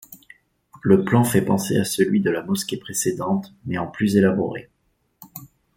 Le 0.81 1.03
plan 1.03 1.23
fait 1.23 1.43
penser 1.43 1.77
à 1.77 1.85
celui 1.85 2.21
de 2.21 2.31
la 2.31 2.41
mosquée 2.41 2.77
précédente, 2.77 3.53
mais 3.67 3.77
en 3.77 3.85
plus 3.85 4.15
élaboré. 4.15 4.71